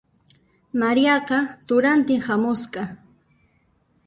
Mariaqa 0.81 1.39
turantin 1.67 2.21
hamusqa. 2.27 2.83